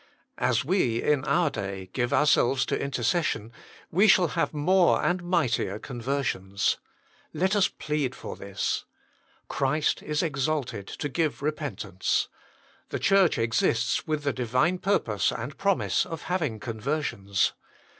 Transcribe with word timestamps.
As 0.39 0.65
we, 0.65 0.99
in 0.99 1.23
our 1.25 1.51
day, 1.51 1.91
give 1.93 2.11
ourselves 2.11 2.65
to 2.65 2.81
intercession, 2.81 3.51
we 3.91 4.07
shall 4.07 4.29
have 4.29 4.51
more 4.51 4.99
and 5.05 5.21
mightier 5.23 5.77
conversions. 5.77 6.77
Let 7.33 7.55
us 7.55 7.67
plead 7.67 8.15
for 8.15 8.35
this. 8.35 8.85
Christ 9.47 10.01
is 10.01 10.23
exalted 10.23 10.87
to 10.87 11.07
give 11.07 11.43
repentance. 11.43 12.29
The 12.89 12.97
Church 12.97 13.37
exists 13.37 14.07
with 14.07 14.23
the 14.23 14.33
Divine 14.33 14.79
purpose 14.79 15.31
and 15.31 15.55
promise 15.55 16.03
of 16.07 16.23
having 16.23 16.59
conversions. 16.59 17.53